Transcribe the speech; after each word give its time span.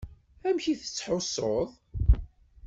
Amek 0.47 0.65
i 0.67 0.73
tettḥussuḍ? 0.79 1.69